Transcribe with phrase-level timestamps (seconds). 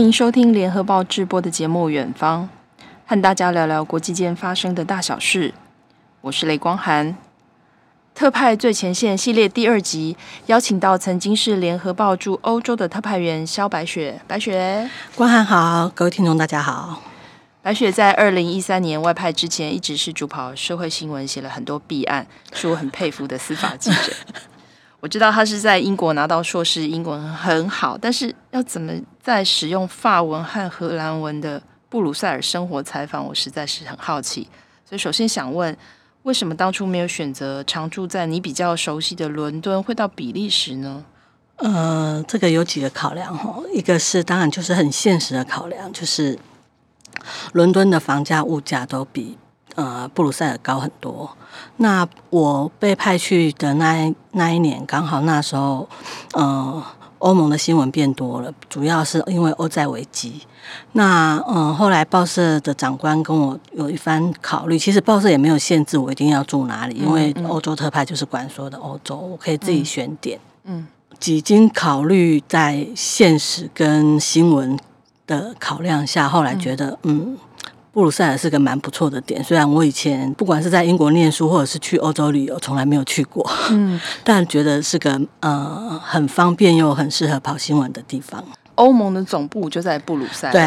[0.00, 2.48] 迎收听联合报直播的节目《远方》，
[3.06, 5.52] 和大家聊聊国际间发生的大小事。
[6.22, 7.16] 我是雷光涵。
[8.14, 10.16] 特派最前线系列第二集，
[10.46, 14.20] 邀请到曾经是联合报驻欧洲的特派员肖白雪。
[14.26, 17.02] 白雪，光涵好，各位听众大家好。
[17.62, 24.12] 白雪在二零一三年外派之前，一直是主跑社会新闻，写了很多弊案，是我很佩服的司法记者。
[25.00, 34.46] 我知道他是在英国拿到硕士，英文很好，但是要怎么在使用法文和荷兰文的布鲁塞尔生活采访，我实在是很好奇。
[34.84, 35.74] 所以首先想问，
[36.24, 41.02] 为什么当初没有选择常住在你比较熟悉的伦敦，会到比利时呢？
[41.56, 46.38] 呃，这个有几个考量哈，一个是当然就是很现实的考量，就是
[47.52, 49.38] 伦敦的房价物价都比
[49.80, 51.30] 呃布鲁塞尔高很多。
[51.78, 55.88] 那我被派去的那那一年，刚好那时候，
[56.34, 56.82] 呃，
[57.18, 60.42] 欧盟的新闻变多了，主要是因为欧债危机。
[60.92, 70.38] 那嗯、呃，后来报社的长官跟我有一番考虑，其实报社也没有限制我一定要住哪里，因为欧洲特派就是管所有的欧洲，我可以自己选点。
[70.64, 70.86] 嗯，
[71.18, 74.78] 几经考虑，在现实跟新闻
[75.26, 77.32] 的考量下，后来觉得嗯。
[77.32, 77.38] 嗯
[77.92, 88.44] 布鲁塞尔是个蛮不错的点，虽然我以前不管是在英国念书，或者是去欧洲旅游，从来没有去过，嗯， 但觉得是个呃很方便又很适合跑新闻的地方。
[88.76, 90.62] 欧盟的总部就在布鲁塞尔，对，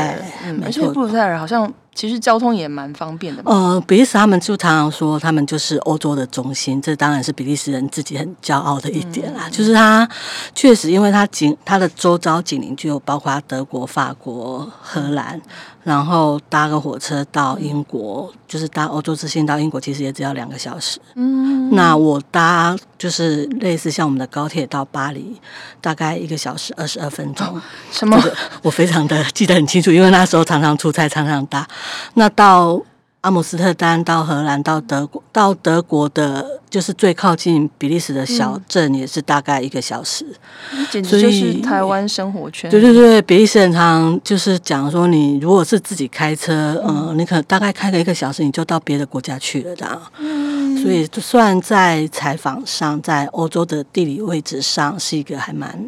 [0.46, 1.74] 嗯，而且布鲁塞尔好像。
[1.96, 3.42] 其实交通也蛮方便的。
[3.46, 9.44] 呃，比利时他们就常常说，他们就是欧洲的中心，这当然是比利时人自己很骄傲的一点啦。
[9.46, 10.08] 嗯、就是他
[10.56, 15.40] 确实，因为他紧，他的周遭紧邻就包括德国、法国、荷兰，
[15.84, 21.00] 然后搭个火车到英国，嗯、就是搭欧洲之星到英国，其实也只要两个小时。
[21.16, 25.40] 嗯，那我搭就是类似像我们的高铁到巴黎，
[25.80, 27.62] 大概一个小时二十二分钟。
[27.92, 28.20] 什么？
[28.64, 31.68] 我非常的记得很清楚，因为那时候常常出差，常常搭。
[32.16, 32.82] 那到
[33.22, 40.26] 阿姆斯特丹，到荷兰，到德国，到德国的，就是最靠近比利时的小镇，也是大概一个小时。
[40.74, 42.70] 嗯、简直就是台湾生活圈。
[42.70, 50.02] 对对对，比利时人常就是讲说，你如果是自己开车，嗯、呃，你可能大概开个一个小时，你就到别的国家去了，这样。
[50.20, 50.76] 嗯。
[50.84, 55.88] 所以，就算在采访上，在欧洲的地理位置上，是一个还蛮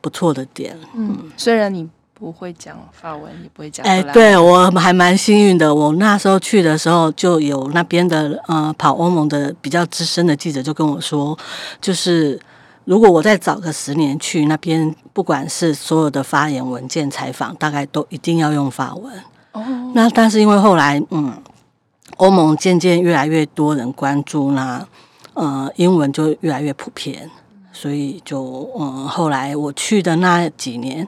[0.00, 0.74] 不错的点。
[0.94, 1.86] 嗯，虽然你。
[2.22, 3.84] 不会讲法文，也不会讲。
[3.84, 5.74] 哎，对，我还蛮幸运的。
[5.74, 11.36] 我那时候去的时候，就有那边的呃跑欧盟的比较资深的记者就跟我说，
[11.80, 12.40] 就是
[12.84, 19.12] 如果我再早个十年去那边，不管是所有的发言文件、采访，大概都一定要用法文。
[19.50, 19.90] 哦。
[19.92, 21.34] 那但是因为后来嗯，
[22.18, 24.86] 欧盟渐渐越来越多人关注，那
[25.34, 27.28] 呃英文就越来越普遍，
[27.72, 31.06] 所以就嗯后来我去的那几年。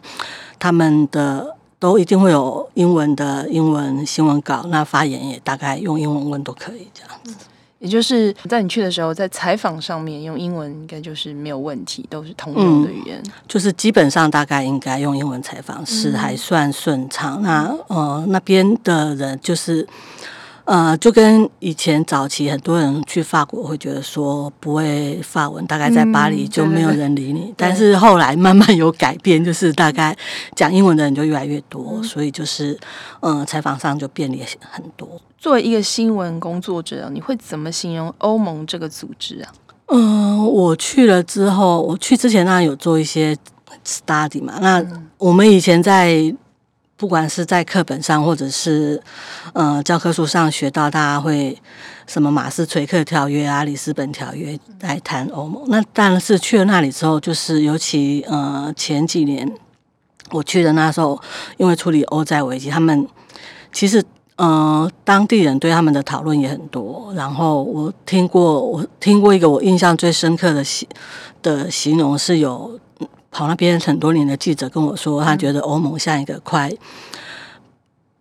[0.57, 7.35] 他们的都一定会有英文的英文新闻稿，那发言也大概用英文问都可以这样子。
[7.81, 13.21] 也就是在你去的时候，在采访上面用英文应该就是没有问题，都是通用的语言。
[13.27, 17.43] 嗯，就是基本上大概应该用英文采访是还算顺畅。
[17.43, 19.87] 嗯、那呃那边的人就是。
[20.65, 27.41] 呃，就跟以前早期很多人去法国会觉得说不会法文，大概在巴黎就没有人理你。
[27.41, 30.17] 嗯、但是后来慢慢有改变，就是大概
[30.57, 32.79] 讲英文的人就越来越多，嗯、所以就是
[33.21, 35.07] 呃采访上就便利很多。
[35.37, 39.53] 作为一个新闻工作者，你会怎么形容欧盟这个组织啊？
[39.89, 43.37] 嗯、呃，我去了之后，我去之前那有做一些
[43.87, 44.55] study 嘛。
[44.63, 44.83] 那
[45.19, 46.35] 我们以前在。
[46.97, 49.03] 不管是在课本上，或者是
[49.53, 51.61] 呃教科书上学到，大家会
[52.07, 55.65] 什么马斯垂克条约啊、里斯本条约来谈欧盟。
[55.69, 59.53] 那但是去了那里之后，就是尤其呃前几年
[60.31, 61.21] 我去的那时候，
[61.57, 63.09] 因为处理欧债危机，他们
[63.73, 64.03] 其实
[64.37, 67.13] 呃当地人对他们的讨论也很多。
[67.17, 70.89] 然后我听过，我听过一个我印象最深刻的形
[71.43, 72.79] 的形容是有。
[73.35, 76.71] 跑那边很多年的记者跟我说，他觉得欧盟像一个快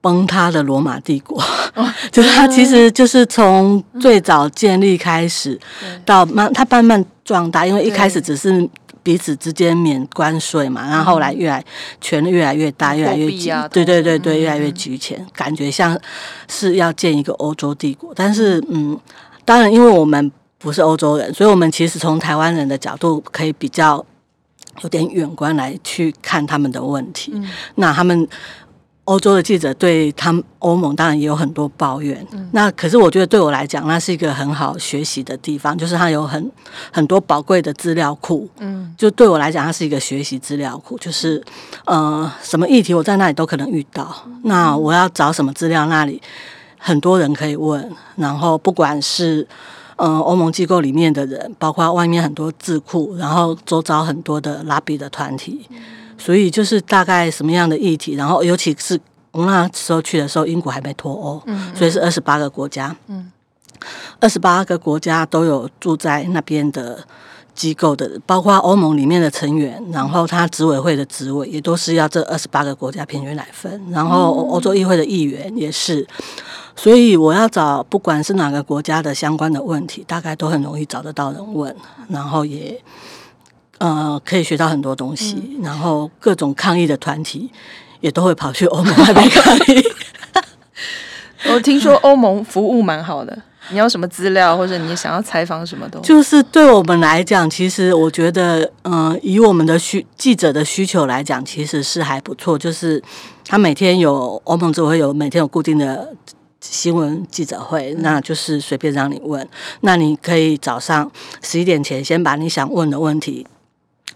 [0.02, 1.40] 崩塌的罗马帝国，
[1.76, 5.58] 哦、 就是他其实就是从最早建立开始，
[6.04, 8.68] 到慢他慢慢壮大，因为一开始只是
[9.04, 11.64] 彼此之间免关税嘛，然后后来越来
[12.02, 15.96] 权力越来越大，越来越集，对对对对，越来越集权，感觉像
[16.50, 18.12] 是要建一个欧洲帝国。
[18.16, 19.00] 但是嗯，
[19.46, 24.04] 当然因为我们不是欧洲人，所以我们其实从台湾人的角度可以比较。
[24.82, 28.28] 有点远观来去看他们的问题，嗯、那他们
[29.06, 36.52] 欧洲的记者对他们欧盟当然也有很多抱怨，嗯、那可是我觉得对我来讲，那是一个很好学习的地方，就是它有很
[36.92, 41.44] 很多宝贵的资料库，嗯，就对我来讲，它是一个学习资料库，就是
[41.86, 46.22] 呃，什么议题我在那里都可能遇到，嗯、那我要找什么资料，那里
[46.78, 49.46] 很多人可以问，然后不管是
[50.04, 55.66] 呃欧盟机构里面的人，包括外面很多智库，然后周遭很多的拉比的团体。
[55.70, 55.78] 嗯。
[56.16, 58.98] 所以就是大概什么样的议题，然后尤其是
[59.32, 63.32] 我那时候去的时候，英国还没脱欧，嗯嗯，所以是二十八个国家，嗯，
[64.22, 67.04] 二十八个国家都有住在那边的
[67.54, 76.08] 机构的，包括欧盟里面的成员，然后他执委会的职位也都是要这二十八个国家平均来分，然后欧洲议会的议员也是，
[76.76, 81.76] 所以我要找不管是哪个国家的相关的问题，大概都很容易找得到人问，
[82.10, 82.82] 然后也。
[83.80, 87.52] 呃，可以学到很多东西，嗯、然后各种抗议的团体
[88.00, 89.84] 也都会跑去欧盟那边抗议。
[91.52, 93.38] 我听说欧盟服务蛮好的，
[93.72, 102.58] 你要什么资料或者你想要采访什么都，就是对我们来讲，其实我觉得，嗯、呃，以我们的需记者的需求来讲，其实是还不错。
[102.58, 103.04] 就是
[103.46, 106.16] 他每天有欧盟就会有每天有固定的
[106.72, 109.48] 新闻记者会，那就是随便让你问，
[109.82, 111.12] 那你可以早上
[111.42, 113.46] 十一点前先把你想问的问题。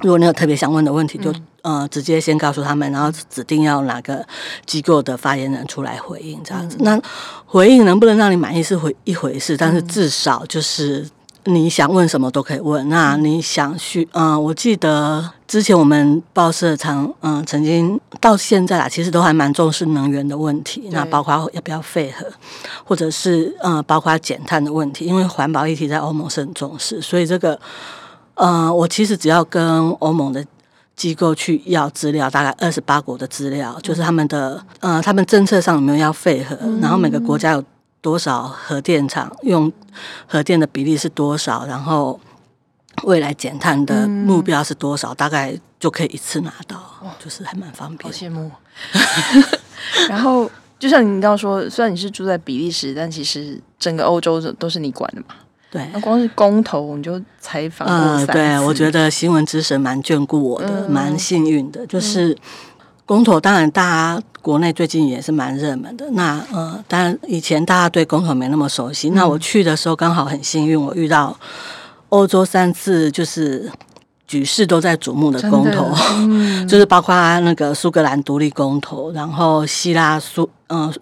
[0.02, 1.34] 如果你有特别想问的问题，就
[1.64, 4.26] 呃直接先告诉他们，然后指定要哪个
[4.66, 6.78] 机构的发言人出来回应这样子。
[6.82, 7.02] 那
[7.46, 11.10] 回应能不能让你满意是回一回事，但是至少就是
[11.48, 12.88] 你想问什么都可以问。
[12.90, 22.26] 那你想去，嗯、呃，我记得之前我们报社常嗯、呃、曾经到现在啊，其实都还蛮重视能源的问题，那包括要不要废核，
[22.84, 27.60] 或者是呃包括减碳的问题，因为环保议题在欧盟是很重视，所以这个。
[28.40, 30.46] 呃，我其实只要跟欧盟的
[30.96, 37.64] 机构去要资料，大概二十八国的资料，就是他们的呃，他们政策上有没有要废核，然后每个国家有
[38.02, 39.72] 多少核电厂，用
[40.26, 42.20] 核电的比例是多少，然后
[43.04, 46.80] 未来减碳的目标是多少，大概就可以一次拿到，
[47.24, 48.12] 就是还蛮方便。
[48.12, 48.52] 好羡慕。
[50.10, 50.50] 然后
[50.80, 55.36] 就像你刚刚说，虽然你是住在比利时，但其实整个欧洲都是你管的嘛。
[55.70, 61.86] 对，那光是公投你就采访过三对，我觉得新闻之神蛮眷顾我的，蛮、嗯、幸运的。
[61.88, 62.36] 就是
[63.08, 66.06] 公投，当然大家国内最近也是蛮热门的。
[66.12, 69.10] 那呃，当然以前大家对公投没那么熟悉。
[69.10, 71.36] 嗯、那我去的时候刚好很幸运，我遇到
[72.10, 73.72] 欧洲三次就是
[74.28, 75.90] 举世都在瞩目的公投，
[76.20, 80.94] 嗯、就是包括那个苏格兰独立公投，然后希腊苏嗯、呃，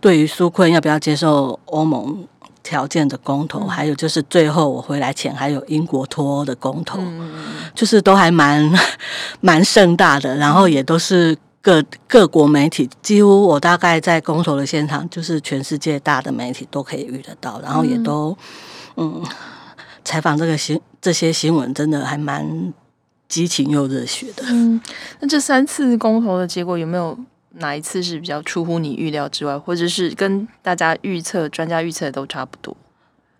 [0.00, 2.26] 对于苏困要不要接受欧盟。
[2.64, 7.32] 条件的公投，还有就是最后我回来前还有英国脱欧的公投，嗯、
[7.74, 8.72] 就是都还蛮
[9.42, 18.36] 蛮盛大的，然后也都是各各国媒体，几乎我大概在公投的现场，就是全世界大的媒体都可以遇得到，然后也都
[18.96, 19.24] 嗯
[20.04, 22.74] 采访这个新这些新闻，真的还蛮
[23.28, 24.44] 激情又热血的。
[24.48, 24.78] 嗯，
[25.20, 27.16] 那这三次公投的结果有没有？
[27.56, 32.74] 哪一次是比较出乎你预料之外，或者是跟大家预测、专家预测的都差不多？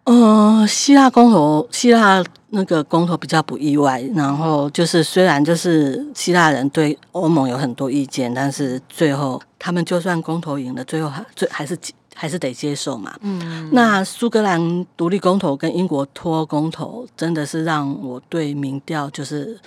[0.04, 4.02] 呃，希腊公投，希腊那个公投比较不意外。
[4.14, 11.78] 然后就是，虽然就是希腊人对欧盟有很多意见，但是最后他们就算公投赢了，最后还最还是
[12.14, 13.14] 还是得接受嘛。
[13.20, 13.70] 嗯。
[13.72, 19.58] 那苏格兰独立公投跟英国脱欧公投，真的是让我对民调就是。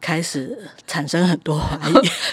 [0.00, 1.92] 开始产生很多怀疑。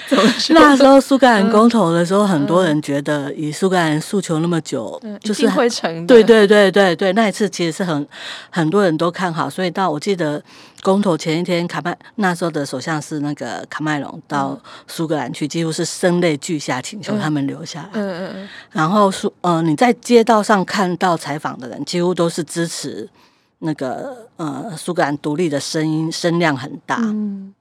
[0.53, 6.05] 那时候苏格兰公投的时候，很多人觉得以苏格兰诉求那么久，就是会成。
[6.05, 8.07] 对对对对对，那一次其实是很
[8.49, 10.41] 很多人都看好，所以到我记得
[10.83, 17.89] 公投前一天，卡麦那时候的首相是那个卡麦隆到苏格兰去，几乎是声泪俱下请求他们留下来。
[17.93, 18.49] 嗯嗯嗯。
[18.71, 23.09] 然后苏呃你在街道上看到采访的人，几乎都是支持。
[23.59, 27.53] 那个呃，苏格兰独立的声音声量很大，嗯、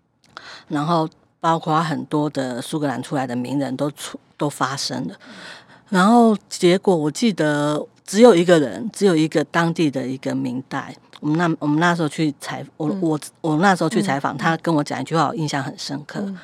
[0.69, 1.09] 然后
[1.41, 5.15] 包括很多的苏格兰出来的名人都出都发声了，
[5.89, 16.21] 然后结果我记得只有一个人，只有一个当地的一个明代，我们那我们那时候去采我我我那时候去采访，他跟我讲一句话，我印象很深刻。
[16.21, 16.39] 嗯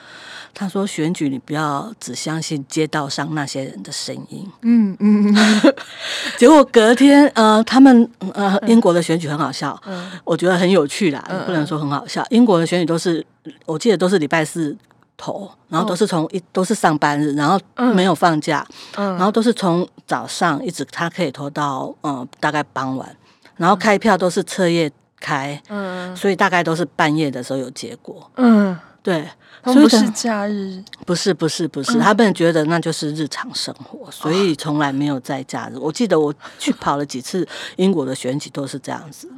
[0.52, 4.47] 他说：“选举，你不要只相信街道上那些人的声音。
[4.62, 5.75] 嗯”嗯嗯。
[6.37, 12.25] 结果隔天，呃，他们呃，英国的选举很好笑，嗯、我觉得很有趣啦，嗯、不能说很好笑。
[12.30, 13.25] 英国的选举都是，
[13.64, 14.76] 我记得都是礼拜四
[15.16, 17.59] 投，然后都是从一都是上班日，然后
[17.95, 18.66] 没有放假，
[18.97, 23.16] 嗯、然后都是从早上一直他可以投到嗯、呃、大概傍晚，
[23.57, 24.90] 然后开票都是彻夜
[25.21, 28.76] 开，嗯，所以大概都是半夜的时候有结果，嗯。
[29.02, 29.28] 对，
[29.62, 35.78] 他们不是假日，不是不是不是，他们觉得那就是日常生活，所以从来没有在假日。
[35.78, 39.28] 我记得我去跑了几次英国的选举都是这样子，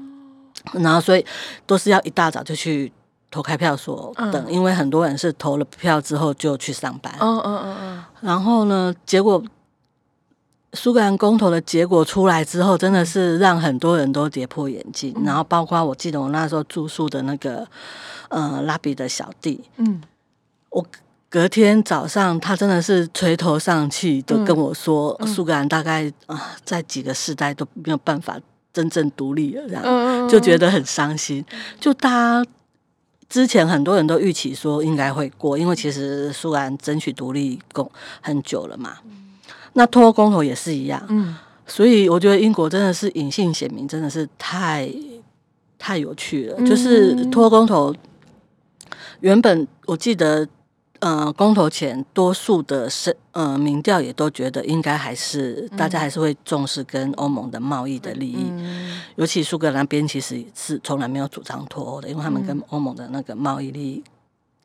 [0.73, 1.25] 然后所以
[1.67, 2.93] 都是要一大早就去
[3.31, 7.15] 投开票所等，因为很多人是投了票之后就去上班。
[7.21, 9.43] 嗯嗯嗯嗯，然后呢，结果。
[10.75, 15.13] 苏格兰公投的结果出来之后，真的是让很多人都跌破眼镜。
[15.17, 17.67] 嗯、然后，包括我记得我那时候住宿的那个
[18.29, 20.01] 呃拉比的小弟，嗯，
[20.71, 20.85] 我
[21.29, 28.39] 隔天早上他真的是垂头丧气，就跟我说，嗯、苏格兰大概啊、呃、在几个世代都没有办法
[28.73, 31.45] 真正独立了，这样、嗯、就觉得很伤心。
[31.79, 32.51] 就大家
[33.29, 37.91] 之前很多人都预期说应该会过，因为其实苏格兰争取独立共
[38.23, 38.99] 很久了嘛。
[39.75, 41.35] 那脱欧公投也是一样，嗯，
[41.67, 44.87] 所以我觉得英国真的是隐性显明，真的是太
[45.79, 46.57] 太有趣了。
[46.59, 47.95] 嗯、就是脱欧公投，
[49.21, 50.47] 原本我记得，
[51.01, 64.05] 呃，公投前多数的是呃民调也都觉得应该还是、嗯、大家还是会重视跟欧盟的贸易的利益，嗯、尤其苏格兰那边其实是从来没有主张脱欧的，因为他们跟欧盟的那个贸易利益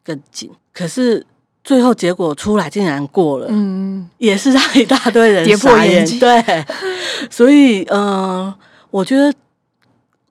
[0.03, 1.25] 更紧，可是。
[1.67, 6.17] 最后结果出来竟然过了，嗯，也是让一大堆人跌破眼镜。
[6.17, 6.65] 对，
[7.29, 8.55] 所以嗯、呃，
[8.89, 9.33] 我觉得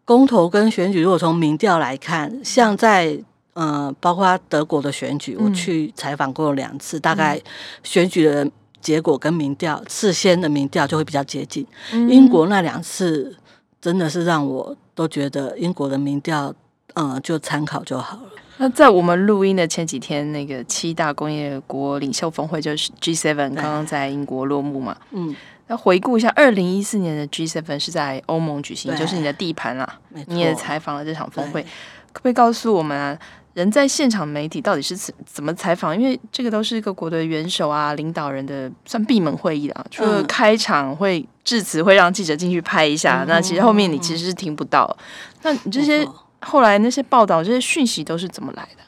[0.03, 3.19] 公投跟选举，如果从民调来看，像在
[3.53, 7.39] 呃，包括德国的选举，我去采访过两次，嗯、大概
[7.83, 8.51] 选举的
[8.81, 11.67] 结果跟民调事先的民调就会比较接近。
[11.93, 13.37] 嗯、英国那两次
[13.79, 16.55] 真的是让我都觉得英国的民调，
[16.95, 18.26] 嗯、呃，就参考就好了。
[18.59, 24.97] 那在我们录音的前几天，那个七大工业国领袖峰会就是 G7 刚刚在英国落幕嘛。
[25.11, 25.37] 嗯，
[25.67, 29.99] 那回顾一下，二零一四年的 G7 是在欧盟举行，就是你的地盘啦。
[30.27, 31.69] 你也采访了这场峰会，对
[32.13, 33.19] 可不可以告诉我们啊，
[33.53, 35.95] 人在现场媒体到底是怎怎么采访？
[35.95, 44.97] 因为这个都是各国的元首啊、领导人的算闭门会议啊，除了开场会致辞，会让记者进去拍一下，嗯、那其实后面你其实是听不到。
[45.43, 46.09] 那你这些。
[46.47, 48.83] 后来那些报道、这些讯息都是怎么来的？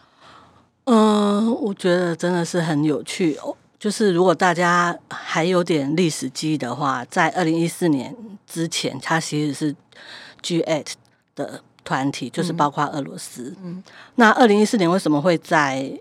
[0.84, 3.54] 嗯、呃，我觉得真的是很有趣哦。
[3.78, 8.14] 就是如果大家还有点历史记忆的话，在二零一四年
[8.46, 9.74] 之前，它其实是
[10.42, 10.84] G8
[11.36, 13.54] 的团体，就是包括俄罗斯。
[13.62, 13.82] 嗯，
[14.16, 15.92] 那二零一四年为什么会在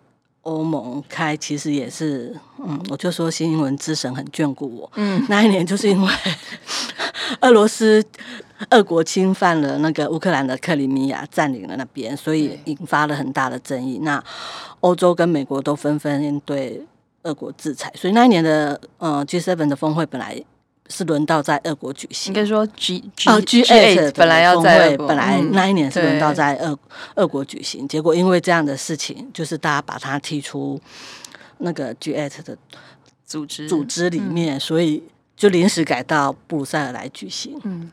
[0.41, 1.35] 欧盟开？
[1.37, 2.35] 其实也是，
[2.65, 4.91] 嗯，我就说新英文之神很眷顾我。
[4.95, 6.11] 嗯，那一年就是因为
[7.41, 8.03] 俄罗斯。
[8.71, 13.99] 俄国侵犯了那个乌克兰的克里米亚，占领了那边，所以引发了很大的争议。
[14.01, 14.19] 那
[14.79, 16.83] 欧洲跟美国都纷纷对
[17.21, 20.43] 俄国制裁，所以那一年的呃 G7 的峰会本来
[20.89, 22.33] 是轮到在俄国举行。
[22.33, 26.75] 应该说 G G 哦 G8 本来要在本来那一年是轮到在俄
[27.13, 30.81] 俄国举行，结果因为这样的事情，就是大家把它踢出
[31.59, 32.57] 那个 G8 的
[33.23, 35.03] 组织组织里面，所以
[35.37, 37.57] 就临时改到布鲁塞尔来举行。
[37.63, 37.89] 嗯。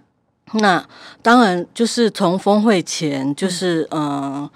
[0.55, 0.85] 那
[1.21, 4.51] 当然，就是从峰会前，就是嗯、呃，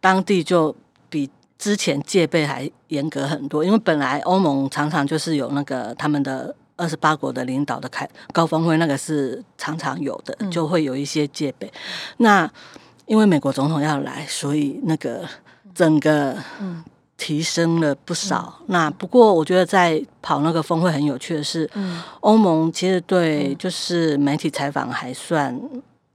[0.00, 0.74] 当地就
[1.08, 11.66] 比之前戒备还严格很多，因为本来欧盟常常就是有那个他们的二十八国的领导的开高峰会，那个是常常有的，就会有一些戒备。
[11.66, 11.72] 嗯、
[12.18, 12.52] 那
[13.06, 15.28] 因为美国总统要来，所以那个
[15.74, 16.82] 整个嗯。
[17.20, 18.56] 提升了不少。
[18.60, 25.54] 嗯、那不过，我觉得在跑那个峰会很有趣的是，嗯、欧盟其实对就是媒体采访还算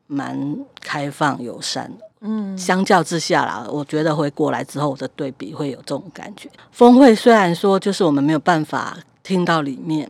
[0.07, 2.05] 蛮开放友善的。
[2.21, 6.49] 嗯，相较之下啦，我觉得回国来之后的对比会有这种感觉。
[6.71, 10.09] 峰会虽然说就是我们没有办法听到里面。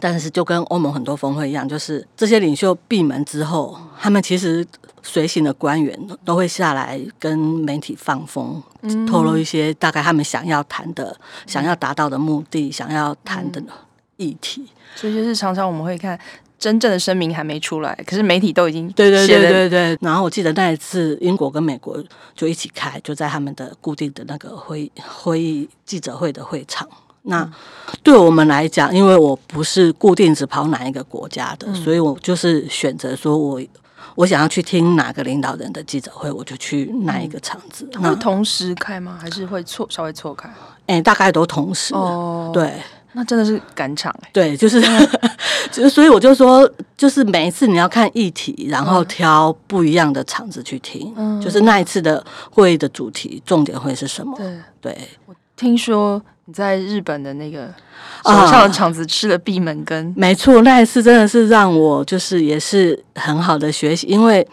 [0.00, 4.66] 但是就跟欧盟很多峰会一样，就是这些领袖闭门之后，他们其实
[5.02, 13.62] 随行的官员都会下来跟媒体放风，嗯、透露一些大概他们想要谈的、嗯、想要达到的目的、想要谈的
[14.16, 14.66] 议题。
[14.94, 16.18] 所以就是常常我们会看
[16.58, 19.98] 真正的声明还没出来，可是媒体都已经对对对对对。
[20.00, 22.02] 然后我记得那一次英国跟美国
[22.34, 26.88] 就一起开，就在他们的固定的那个会会议记者会的会场。
[27.28, 27.48] 那
[28.02, 33.60] 对我们来讲，因为我不是固定只跑哪一个国家的，嗯、所以我就是选择说我
[34.14, 37.88] 我想要去听哪个领导人的记者会，我就去哪一个场子。
[38.00, 39.18] 那、同时开吗？
[39.20, 40.48] 还是会错稍微错开？
[40.86, 41.94] 哎、欸，大概都同时。
[41.94, 42.74] 哦，对，
[43.12, 44.30] 那真的是赶场哎。
[44.32, 44.80] 对，就是
[45.70, 51.12] 就是，所以我就说，就是每一次你要看议题，然后挑不一样的场子去听。
[51.16, 54.34] 嗯，就是那一次的会议的主题重点会是什么？
[54.36, 56.20] 对，对我听说。
[56.48, 57.66] 你在日本的那个
[58.24, 64.48] 首相的场子吃了闭门羹，没错，那一次真的是让我就是也是很好的学习，因为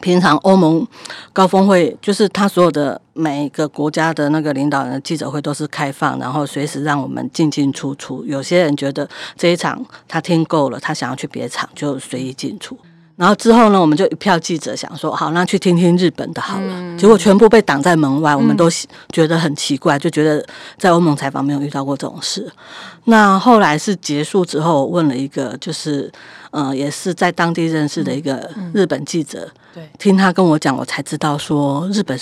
[0.00, 0.84] 平常欧盟
[1.32, 8.24] 高峰会，就是他所有的每一个国家的那个领导人的记者会都是开放，然后随时让我们进进出出。
[8.24, 12.76] 有些人觉得这一场他听够了，他想要去别场就随意进出。
[13.22, 16.98] 然后之后呢，我们就一票记者想说，好，那去听听日本的好了。
[16.98, 18.68] 结果全部被挡在门外，我们都
[19.12, 20.44] 觉得很奇怪，就觉得
[20.76, 22.50] 在欧盟采访没有遇到过这种事。
[23.04, 26.10] 那后来是结束之后，问了一个就是，
[26.50, 32.18] 呃，也是在当地认识的一个日本记者，对，听他跟我讲，我才知道说，日本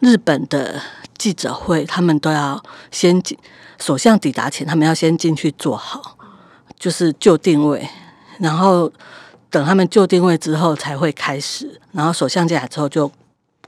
[0.00, 0.80] 日本的
[1.18, 2.58] 记者会，他们都要
[2.90, 3.36] 先进，
[3.78, 6.16] 首相抵达前，他们要先进去坐好，
[6.78, 7.86] 就是就定位，
[8.38, 8.90] 然后。
[9.50, 13.10] 等他们就定位之后才会开始，然后首相进来之后就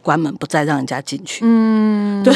[0.03, 1.41] 关门，不再让人家进去。
[1.45, 2.35] 嗯， 对，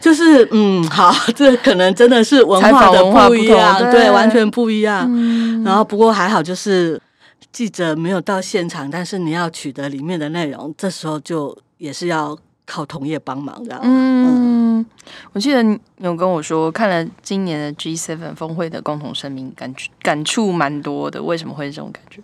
[0.00, 5.06] 就是嗯，好，这可能真的是文化的不一样，对，对，完全不一样。
[5.10, 7.00] 嗯，然后不过还好，就是
[7.52, 13.78] 记者没有到现场，但是你要取得里面的内容，这时候就也是要靠同业帮忙的。
[13.82, 14.86] 嗯，嗯，
[15.32, 21.22] 我记得你有跟我说，看了今年的 G7 峰会的共同声明，感觉感触蛮多的。
[21.22, 22.22] 为什么会是这种感觉？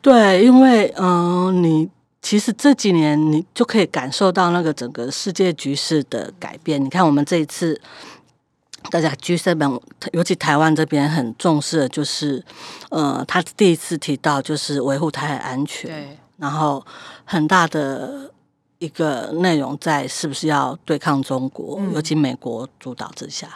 [0.00, 1.88] 对，因为嗯、呃，你
[2.22, 6.84] 其实这几年你就可以感受到那个整个世界局势的改变。
[6.84, 7.80] 你看，我们这一次
[8.90, 9.80] 大家 G7，
[10.12, 12.44] 尤其台湾这边很重视的就是，
[12.90, 16.84] 呃，他第一次提到就是维护台海安全，对然后
[17.24, 18.30] 很大的
[18.78, 23.48] 一个内容在是不是要对抗中国，嗯、尤其美国主导之下。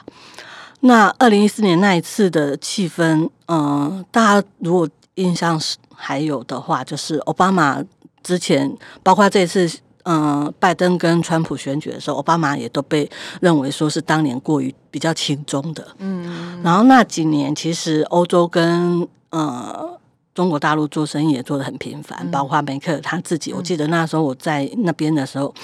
[0.81, 5.77] 那二零一四年那一次的气氛，嗯、呃，大家如果印象是。
[6.03, 7.85] 还有的话，就是奥巴马
[8.23, 9.67] 之前，包括这次，
[10.05, 13.09] 嗯、呃，拜登跟川普选举的时候，奥巴马也都被
[13.43, 15.87] 认为说是当年过于比较轻中的。
[15.99, 19.99] 嗯，然后那几年，其实欧洲跟呃
[20.35, 25.55] 中国大陆做生意也做得很频繁，包括梅克他自己，我记得那时候我在那边的时候，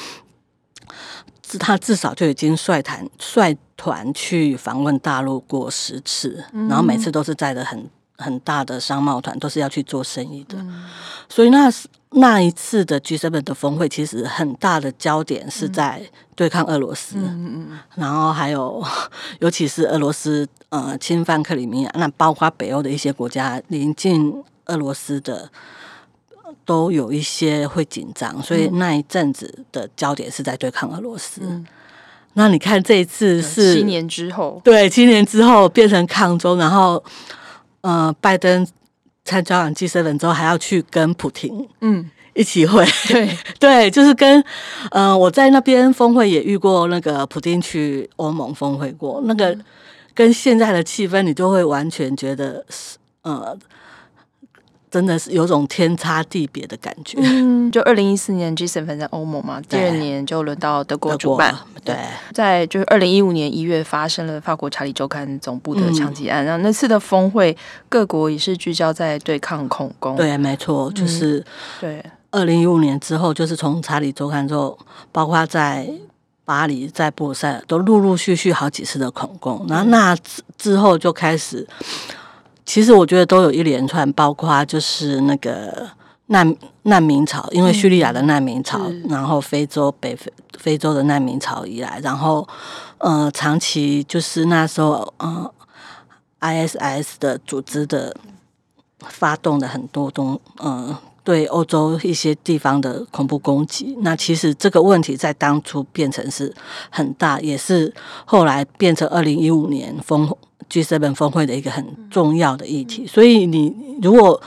[1.59, 7.89] 他至少就已经率团率团去访问大陆过十次，然后每次都是在的很。
[8.19, 10.85] 很大的商贸团都是要去做生意的，嗯、
[11.29, 11.71] 所以那
[12.11, 16.01] 那一次的 G7 的峰会，其实很大的焦点是在
[16.35, 18.83] 对抗俄罗斯，嗯、然后还有
[19.41, 24.33] 尤其是俄罗斯呃侵犯克里米亚，那包括北欧的一些国家临近
[24.67, 25.51] 俄罗斯的
[26.65, 31.43] 都有一些会紧张，所以那一阵子的焦点是在对抗俄罗斯。
[31.45, 31.67] 嗯、
[32.33, 37.05] 那你看这一次是七年之后，对，七年之后变成抗中，然后。
[37.87, 38.67] 呃，拜登
[39.25, 42.11] 参加完 G7 之后，还要去跟普廷嗯。
[42.35, 43.39] 一起会，对。
[43.59, 44.45] 对，就是跟
[44.91, 49.57] 呃我在那边峰会也遇过那个普丁去欧盟峰会过，那个
[50.13, 53.57] 跟现在的气氛，你就会完全觉得是呃。
[54.97, 57.19] 真的是有种天差地别的感觉。
[57.21, 61.55] 嗯，就二零一四年 G7 在欧盟嘛，第二年就轮到德国主办。
[61.85, 61.95] 对，
[62.33, 67.55] 在就是二零一五年一月发生了法国《查理周刊》总部的枪击案，嗯、然后那次的峰会，
[67.91, 70.17] 各国也是聚焦在对抗恐攻。
[70.17, 71.45] 对，没错，就是
[71.79, 72.03] 对。
[72.31, 74.79] 二零一五年之后，就是从《查理周刊》之后，
[75.13, 75.87] 包括在
[76.47, 79.67] 巴黎、在布鲁塞尔，都陆陆续续好几次的恐攻。
[79.69, 81.69] 然后那之之后就开始。
[82.67, 85.89] 其实我觉得都有一连串，包括就是那个
[86.27, 92.47] 难难民潮，因为叙利亚的难民潮，嗯、然后非洲北非非洲的难民潮以来，然后
[92.99, 95.51] 呃长期就是那时候呃
[96.41, 98.15] ISIS 的组织的
[98.99, 106.53] 发动的很多东呃对欧洲一些地方的恐怖攻击，那其实这个问题在当初变成是
[106.91, 110.29] 很大，也是后来变成二零一五年封。
[110.69, 114.41] G7 峰会的一个很重要的议题，所以你如果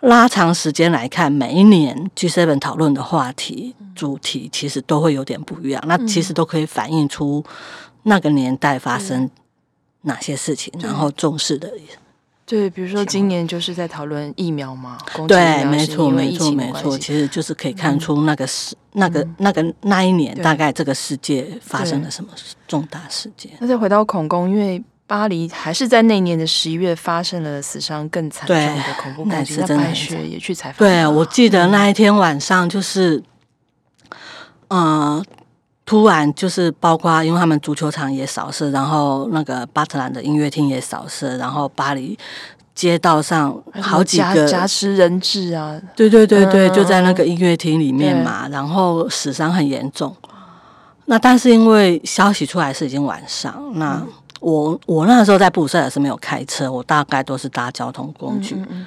[0.00, 7.44] 拉长时间来看，每一年 G7 讨论的话题主题其实都会有点不一样，那其实都可以反映出
[8.04, 9.28] 那个年代发生
[10.02, 11.70] 哪些事情，然后重视的。
[12.46, 22.30] 对，比如说今年就是在讨论疫苗嘛，对，没错，没错，没错，其实就是可以看出那个时、那个、那个那一年大概这个世界发生了什么
[22.66, 23.52] 重大事件。
[23.58, 24.82] 那再回到恐攻，因为。
[25.08, 30.86] 巴黎还是在那年的十一月发生了死伤更惨重的恐怖攻击，那白雪也去采访。
[30.86, 33.16] 对，我记得那一天晚上就是，
[34.68, 35.24] 嗯、呃，
[35.86, 42.18] 突然就是包括因为他们足球场也扫射，然后那个巴特兰的音乐厅也扫射，然后巴黎
[42.74, 50.14] 街道上好几个挟持人质啊，对对对对，嗯、就在那个音乐厅里面嘛，然后死伤很严重。
[51.06, 54.06] 那但是因为消息出来是已经晚上，那。
[54.40, 58.54] 嗯我我那时候在布鲁塞尔是没有开车，我大概都是搭交通工具。
[58.54, 58.86] 嗯嗯嗯，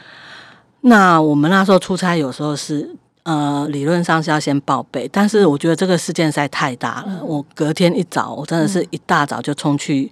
[0.82, 2.90] 那我们那时候出差，有时候是
[3.24, 7.06] 呃，理论上是要先报备，但是我觉得这个事件实在太大了。
[7.08, 10.12] 嗯、我隔天一早，我真的是一大早就冲去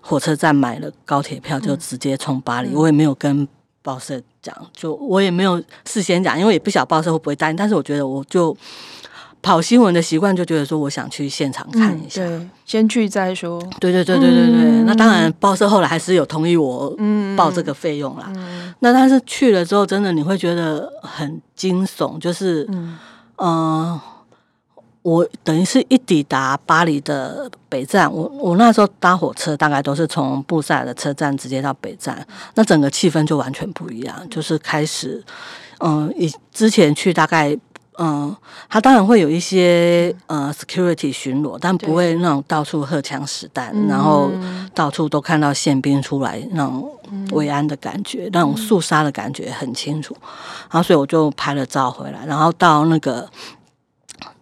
[0.00, 2.68] 火车站买了高铁票，就直接冲巴黎。
[2.68, 3.48] 嗯、我也没有跟
[3.82, 7.56] 报社讲，就我也没有事先讲，因为也不晓得报社会不会答应。
[7.56, 8.56] 但是我觉得我就。
[9.46, 12.20] 跑新闻的习惯就觉得说，我想去现场看一下，
[12.64, 13.62] 先去再说。
[13.78, 16.92] 对对对对对对，嗯、那当然报社后来还是有同意我
[17.36, 18.32] 报这个费用啦。
[18.80, 22.98] 那但是去了之后，真的你会觉得很惊悚，就是嗯、
[23.36, 24.00] 呃，
[25.02, 35.22] 我等于是一抵达巴黎的北站，我我那时候搭火车大概都是从布塞尔的车站直接到北站，那整个气氛就完全不一样，就是开始
[35.78, 37.56] 嗯，以、呃、之前去大概。
[37.98, 38.36] 嗯，
[38.68, 44.30] 他当然会有一些呃 security 巡逻，但不会那种到处荷枪实弹，然后
[44.74, 46.90] 到处都看到宪兵出来那种
[47.32, 50.14] 维安的感觉，嗯、那种肃杀的感觉很清楚。
[50.70, 53.26] 然后所以我就拍了照回来，然后到那个，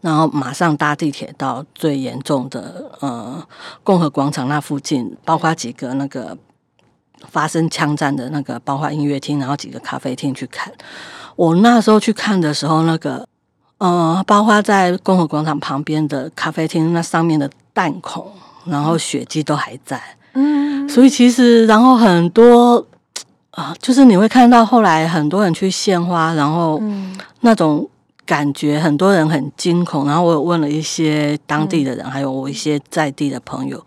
[0.00, 3.40] 然后马上搭地铁到最严重的呃
[3.84, 6.36] 共和广场那附近，包括几个那个
[7.30, 10.72] 发生枪战的那个，包括音乐厅，然后几个咖啡厅去看。
[11.36, 13.24] 我那时候去看的时候，那个。
[13.78, 18.30] 嗯，包括在共和广场旁边的咖啡厅，那上面的弹孔，
[18.64, 20.00] 然后血迹都还在。
[20.32, 22.86] 嗯，所以其实，然后很多
[23.50, 26.80] 啊，就是你会看到后来很多人去献花，然后
[27.40, 27.86] 那种
[28.24, 30.06] 感觉，很多人很惊恐。
[30.06, 33.84] 然后我有问了一些当地的人，还有我一些在地的朋友，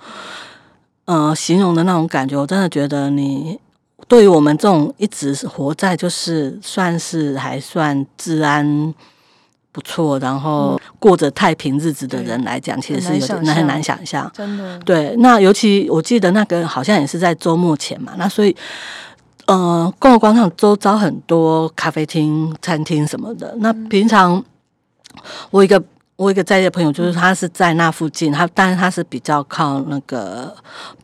[1.06, 3.58] 呃，形容的那种感觉，我真的觉得你
[4.08, 8.94] 对于我们这种一直活在就是算是还算治安。
[9.78, 14.28] 不错，然后过着太平日子的人来讲，其实是有点很难想象。
[14.34, 15.16] 真的，对。
[15.20, 18.56] 那尤其我记得那个好像也是在周末前嘛，那所以，
[19.46, 23.54] 呃，共和广场周遭很多咖啡厅、餐厅什么的。
[23.60, 24.44] 那平常
[25.52, 25.80] 我一个
[26.16, 30.52] 我一个在地的朋友，就是他是在那附近，他但是他是比较靠那个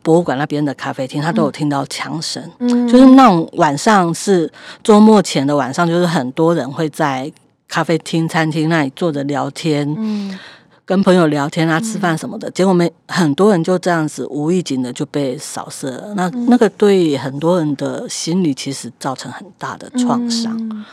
[0.02, 2.42] 博物馆那边的咖啡厅，他都有听到枪声。
[2.58, 7.32] 嗯，就是那种晚上是周末前的晚上，就是很多人会在。
[7.68, 10.38] 咖啡厅、餐厅那里坐着聊天，嗯，
[10.84, 16.14] 跟朋友聊天啊，吃饭什么的，嗯、结果没很多人就这样子无意间的就被扫射了。
[16.14, 20.56] 那、嗯、那个对很多人的心理其实造成很大的创伤。
[20.70, 20.84] 嗯、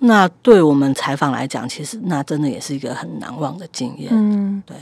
[0.00, 4.08] 那对我们采访来讲，其实那真的也是一个很难忘的经验。
[4.10, 4.76] 嗯，对。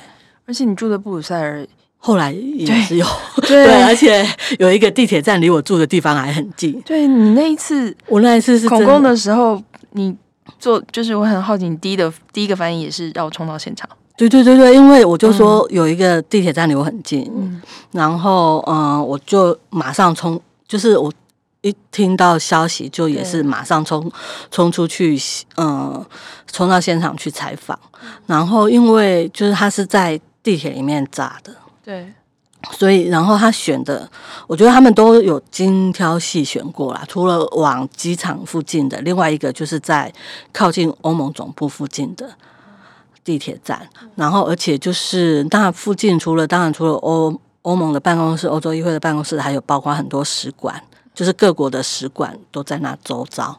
[0.46, 1.66] 而且你住的布鲁塞尔，
[1.98, 3.06] 后来也是有
[3.46, 4.24] 对，对，而且
[4.58, 6.80] 有一个地铁站离我住的地方还很近。
[6.82, 10.16] 对，你那一次，我那一次是恐攻的时候，你。
[10.58, 13.88] 做就是我很好奇，你第一的第一个反应也是让我冲到现场。
[14.16, 17.60] 对对对对，因为我就说有一个地铁站离我很近，嗯、
[17.92, 21.12] 然后嗯、呃，我就马上冲，就是我
[21.62, 24.10] 一听到消息就也是马上冲
[24.50, 25.18] 冲出去，
[25.56, 26.06] 嗯、呃，
[26.52, 27.78] 冲到现场去采访。
[28.26, 31.52] 然后因为就是他是在地铁里面炸的，
[31.84, 32.12] 对。
[32.72, 34.08] 所以，然后他选的，
[34.46, 37.04] 我觉得他们都有精挑细选过啦。
[37.08, 40.12] 除了往机场附近的，另外一个就是在
[40.52, 42.28] 靠近欧盟总部附近的
[43.22, 43.88] 地铁站。
[44.16, 50.82] 然后，而且就是那附近，除了当然除了欧欧盟的办公室、欧洲议会的办公室，还有包括很多使馆，
[51.14, 53.58] 就是各国的使馆都在那周遭。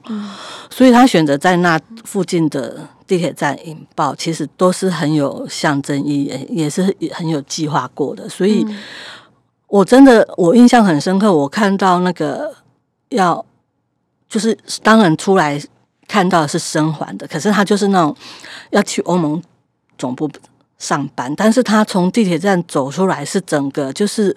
[0.70, 2.88] 所以他选择在那附近的。
[3.08, 6.82] 地铁站引爆，其实都是很有象征意义，也是
[7.14, 8.28] 很有计划过的。
[8.28, 8.66] 所以，
[9.68, 11.32] 我真的我印象很深刻。
[11.32, 12.52] 我看到那个
[13.10, 13.46] 要，
[14.28, 15.62] 就是当然出来
[16.08, 18.16] 看到的是生还的，可是他就是那种
[18.72, 19.42] 要去欧盟
[19.98, 20.30] 总部
[20.78, 24.36] 上班，但是他从地铁站走出来，是整个就是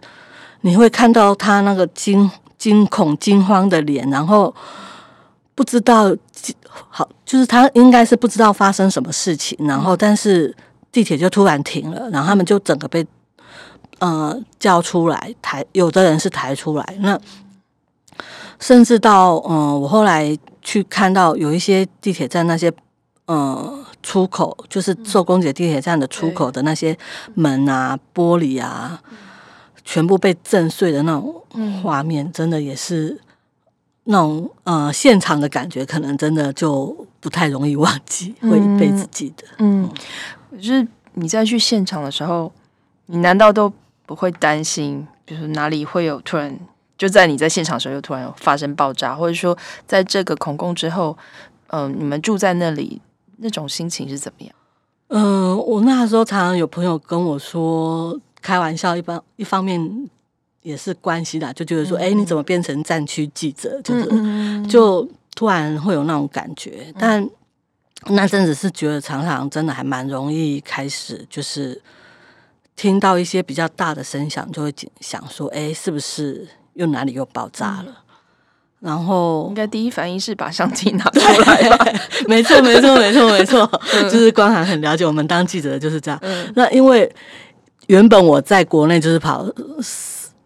[0.61, 4.55] 你会看到他那个惊惊恐惊慌的脸，然后。
[5.59, 6.15] 不知道，
[6.71, 10.55] 好，就是他应该是不知道发生什么事情，然后但是
[10.93, 13.05] 地铁就突然停了，然后他们就整个被
[13.99, 17.21] 呃叫出来抬，有的人是抬出来，那
[18.61, 22.73] 甚至到嗯、呃，我后来去看到有一些地铁站那些
[23.27, 26.97] 呃出口，就是受攻击地铁站的出口的那些
[27.35, 29.03] 门啊、玻璃啊，
[29.85, 31.43] 全部被震碎的那种
[31.83, 33.21] 画面，真的也是。
[34.11, 39.45] 那种呃现场的感觉，可能真的就不太容易忘记，嗯、会一辈子记得。
[39.59, 39.87] 嗯，
[40.57, 42.51] 就是你在去现场的时候，
[43.07, 43.71] 你难道都
[44.07, 46.59] 不会担心，比如说哪里会有突然
[46.97, 51.15] 就在你在现场的时候又突然有发生爆炸，或者说在这个恐攻之后，
[51.67, 53.03] 嗯、呃，你们住在那里
[53.37, 54.55] 那种心情是怎么样？
[55.09, 60.09] 嗯、呃，我那时候常常有朋友跟我说开玩笑，一般一方面。
[60.63, 63.81] 也是关系的，就觉得说，哎、嗯欸，你怎么变成战区记者？
[63.83, 66.85] 就是，就突然会有那种感觉。
[66.89, 67.31] 嗯、但
[68.09, 71.81] 那阵子是觉得常常真的还蛮容易开始，就是
[72.77, 77.87] 听到一些比较大的声响，就会想说，哎，是不是又哪里又爆炸了？
[77.87, 77.95] 嗯、
[78.81, 81.87] 然后应该第一反应是把相机拿出来吧？
[82.29, 86.19] 没错，没错，没错，没错， 嗯、就是光涵很了解我们当记者的就是这样。
[86.23, 87.11] 嗯、那因为
[87.87, 89.47] 原本我在国内就是跑。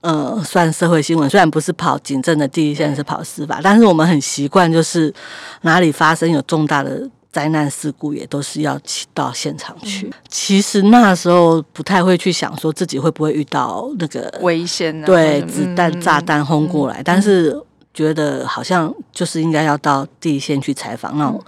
[0.02, 5.12] 呃，算社会新闻，虽然不是跑警政的第一线，是跑司法，但是我们很习惯，就是
[5.60, 8.76] 哪里发生有重大的灾难事故，也都是要
[9.14, 10.08] 到现场去。
[10.08, 17.56] 嗯、其实那时候不太会去想说自己会不会遇到那个危险，对，子弹、炸弹轰过来，嗯、但是
[17.94, 21.40] 觉得好像就是应该要到第一线去采访，那种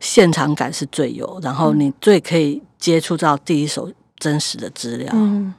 [0.00, 5.10] 现场感是最有，然后你最可以接触到第一手真实的资料。
[5.12, 5.52] 嗯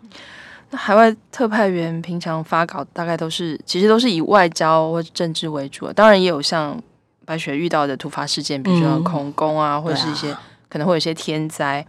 [0.71, 6.81] 那海外特派员平常发稿大概都是，其实都是以外交或政治为主，当然也有像
[7.25, 11.85] 白雪遇到的突发事件，比如说恐攻啊，嗯、或者是一些、啊、可能会有一些天灾。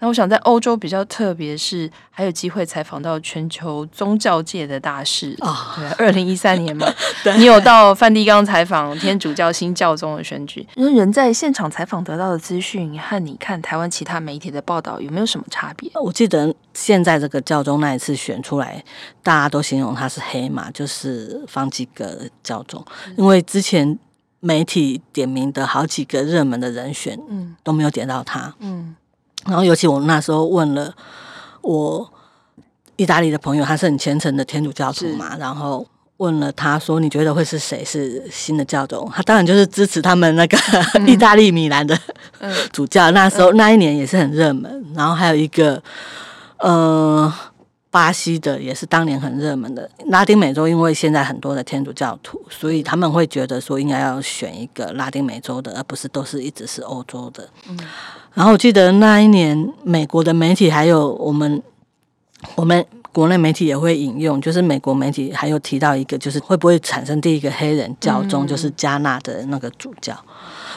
[0.00, 5.74] 那我想在欧洲比较特别，是还有机会采访到全球宗教界的大事啊。
[5.76, 6.86] 对，二零一三年嘛，
[7.38, 10.66] 你有到梵蒂冈采访天主教新教宗的选举。
[10.76, 15.90] 那人在现场采访得到的资讯和你看台湾其他媒体的报道有没有什么差别？
[15.94, 18.84] 我记得现在这个教宗那一次选出来，
[19.22, 22.84] 大家都形容他是黑马，就是方济各教宗，
[23.16, 23.98] 因为之前
[24.40, 28.94] 媒体点名的好几个热门的人选，嗯，都没有点到他，嗯。
[29.46, 30.94] 然后，尤其我那时候问了
[31.62, 32.10] 我
[32.96, 35.86] 意大利的朋友，他是很虔诚的天主教徒嘛，然后
[36.18, 40.56] 问了他说：“你觉得会是谁是新的教宗？”他当然就是支持他们那个、
[40.94, 41.98] 嗯、意大利米兰的
[42.72, 43.10] 主教。
[43.10, 44.84] 嗯、那时候、嗯、那一年也是很热门。
[44.94, 45.82] 然后还有一个
[46.58, 47.32] 呃
[47.90, 49.90] 巴西的，也是当年很热门的。
[50.06, 57.48] 拉丁美洲，因为现在很多的天主教徒，所以他们会觉得说应该要选一个拉丁美洲的，而不是都是一直是欧洲的。
[58.34, 61.62] 然后我记得那一年，美国的媒体还有我们，
[62.56, 70.12] 我们国内媒体也会引用，就是美国媒体还有提到一个，就是会不会产生第一个黑人教宗，就是加纳的那个主教。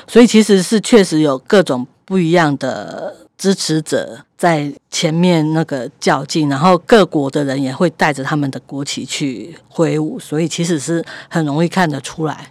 [0.05, 12.47] 所以其实是确实有各种不一样的支持者在前面那个较劲，然后各国的人也会带着他们的国旗去挥舞，所以其实是很容易看得出来。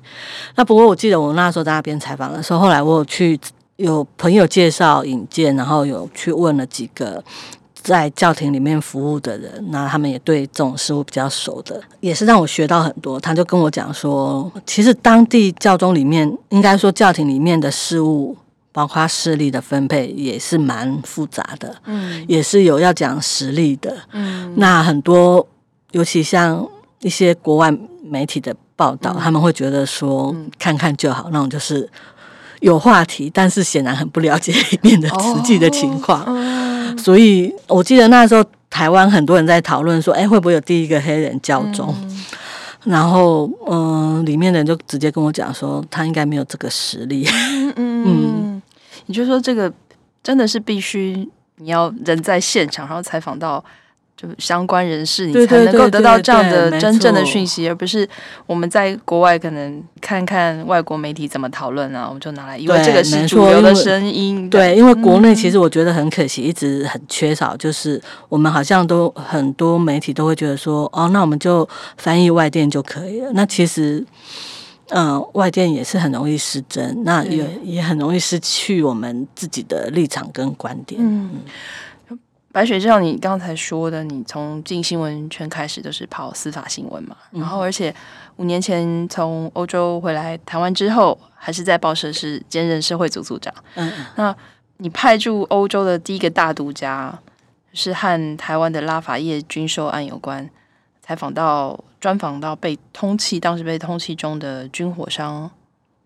[0.56, 3.38] 那不过我记得我那时候在那边采访的时候，后来我有去。
[3.76, 7.22] 有朋友介绍引荐，然后有去问了几个
[7.74, 13.20] 在教廷里面服务的人，那他们也对这种事物比较熟的，也是让我学到很多。
[13.20, 18.34] 他就跟我讲说，其实当地教宗里面，应该说教廷里面的事物，
[18.72, 25.46] 包括势力的分配，也是蛮复杂的，嗯，也是有要讲实力的，嗯，那很多，
[25.92, 26.66] 尤其像
[27.02, 27.70] 一些国外
[28.02, 31.88] 媒体的报道，嗯、他们会觉得说，看看就好，那种就是。
[32.60, 41.94] 有话题，但是显然很不了解里面的实际的情况，哦、所以我记得那时候台湾很多人在讨论说，哎，会不会有第一个黑人教宗？
[42.02, 42.24] 嗯、
[42.84, 47.26] 然后，嗯、呃，里面的人就直接跟我讲说，他应该没有这个实力。
[47.32, 48.62] 嗯，嗯，嗯，
[49.06, 49.72] 你就说这个
[50.22, 53.64] 真的是必须你要人在现场，然后采访到。
[54.16, 58.08] 就相关人士，你才能够得到这样的真正的讯息，而不是
[58.46, 64.48] 我们在国外可能看看外国媒体怎么讨论啊，我们就拿来，因为这个是主流的声音。
[64.48, 68.00] 对，因为国内其实我觉得很可惜，一直很缺少，就是
[68.30, 73.30] 我们好像都很多媒体都会觉得说，哦，那我们就翻译外电就可以了。
[73.34, 74.02] 那其实，
[74.88, 80.98] 嗯，外电也是很容易失真，那也也很容易失去我们自己的立场跟观点。
[81.04, 81.30] 嗯。
[82.56, 87.94] 白雪，就像你刚才说的，你从进新闻圈开始就是跑司法新闻嘛，然后而且
[88.36, 93.52] 五年前从欧洲回来台湾之后，还是在报社是兼任社会组组长。
[93.74, 94.34] 嗯，那
[94.78, 97.18] 你派驻欧洲的第一个大独家
[97.74, 100.48] 是和台湾的拉法叶军售案有关，
[101.02, 105.50] 采访到专访到被通缉，当时被通缉中的军火商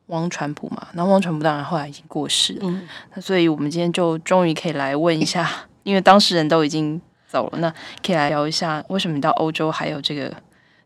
[0.07, 2.63] 汪传普嘛，那汪传普当然后来已经过世了。
[2.65, 5.49] 嗯，那所以我们今天就终于可以来问一下。
[5.83, 7.71] 因为当事人都已经走了，那
[8.05, 10.33] 可以来聊一下，为什么你到欧洲还有这个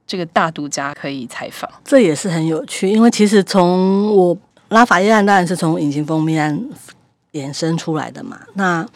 [0.06, 1.70] 这个大独家可以采访？
[1.84, 4.36] 这也是很有趣，因为其实从我
[4.68, 6.58] 拉法叶案当然是从隐形蜂蜜案
[7.32, 8.38] 衍生出来的嘛。
[8.54, 8.86] 那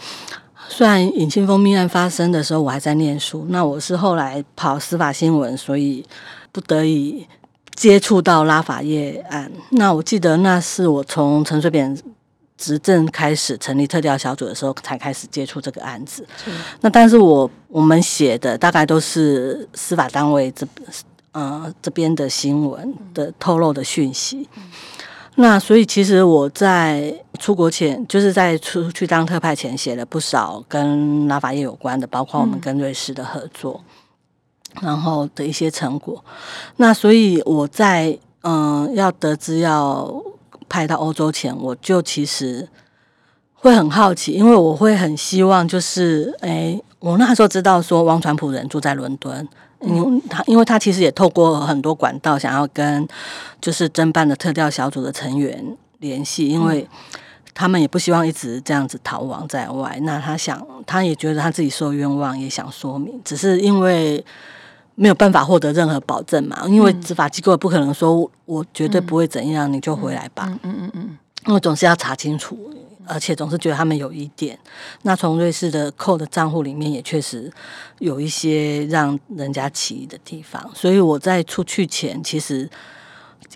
[0.68, 6.04] 虽然隐形蜂蜜案发生的时候我还在念书，那我是后来跑司法新闻，所以
[6.52, 7.26] 不得已
[7.74, 9.50] 接触到拉法叶案。
[9.70, 11.96] 那我记得那是我从陈水扁。
[12.58, 16.26] 执政开始成立特调小组的时候，才开始接触这个案子。
[16.80, 20.66] 那但是我我们写的大概都是司法单位这
[21.30, 24.48] 呃这边的新闻的透露的讯息。
[24.56, 24.62] 嗯、
[25.36, 33.80] 那所以其实我在出国前，就是在出去当特派前，写了不少跟拉法叶有关的，包括我们跟瑞士的合作，
[34.74, 36.24] 嗯、然后的一些成果。
[36.76, 40.12] 那所以我在嗯、呃、要得知要
[40.68, 42.68] 派到欧洲前，我就其实。
[43.60, 49.48] 会很好奇，因为我会很希望，就是诶，我那时候知道说王传普人住在伦敦，
[49.80, 53.04] 因为他因为他其实也透过很多管道想要跟
[53.60, 56.88] 就是侦办的特调小组的成员联系，因为
[57.52, 59.98] 他们也不希望一直这样子逃亡在外。
[60.02, 64.24] 那他想，他也觉得他自己受冤枉，也想说明，只是因为
[65.00, 70.48] 没有办法获得任何保证嘛，因为执法机构也不可能说我绝对不会怎样，你就回来吧。
[70.64, 72.58] 嗯嗯嗯，因为总是要查清楚。
[73.10, 74.58] 而且总是觉得他们有疑点。
[75.00, 77.50] 那从瑞士的扣的账户里面也确实
[78.00, 82.68] 有一些让人家起疑的地方，所以我在出去前，其实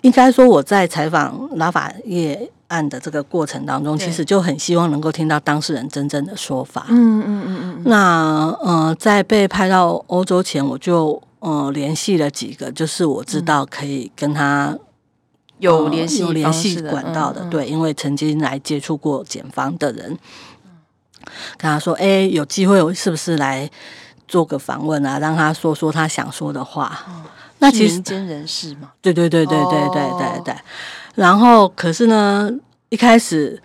[0.01, 6.87] 应该说我在采访拉法叶案的这个过程当中，其实就很希望能够听到当事人真正的说法。
[6.89, 7.83] 嗯嗯嗯嗯。
[7.85, 14.77] 那呃，在被派到欧洲前，我就呃联系了几个，就是我知道可以跟他。
[15.59, 20.17] 有联系有联系管道的，嗯嗯、对，因为曾经来接触过检方的人，
[21.55, 23.69] 跟他说：“哎、欸，有机会，我是不是来
[24.27, 25.19] 做个访问啊？
[25.19, 27.05] 让他说说他想说的话。
[27.07, 27.23] 嗯”
[27.59, 30.55] 那其实民间人士嘛，对对对对对对对对。
[31.15, 32.51] 然后，可是呢，
[32.89, 33.61] 一开始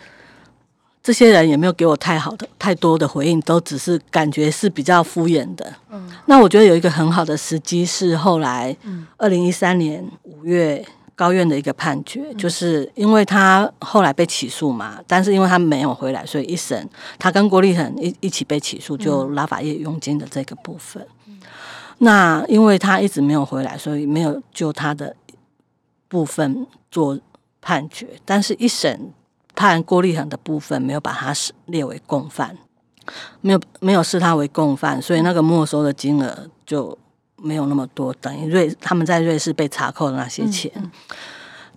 [1.08, 5.72] 这些人也没有给我太好的、太多的回应，都只是感觉是比较敷衍的。
[5.88, 8.76] 嗯，那我觉得有一个很好的时机是后来，
[9.16, 10.84] 二零一三年五月。
[11.18, 21.04] 高院的一个判决，就是因为他后来被起诉嘛，但是因为他没有回来，所以一审他跟郭立恒一一起被起诉，就拉法叶佣金的这个部分。
[21.26, 21.40] 嗯
[21.98, 25.16] 那因为他一直没有回来，所以没有就他的
[26.06, 27.18] 部分做
[27.60, 29.12] 判决，但是一审
[29.58, 31.34] 判郭立恒的部分没有把他
[31.66, 32.56] 列为共犯，
[33.40, 36.96] 没有没有视他为共犯，所以那个没收的金额就。
[37.40, 41.16] 没有那么多，等于瑞他们在瑞士被查扣的那些钱，嗯嗯、